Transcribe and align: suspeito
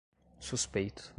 suspeito 0.41 1.09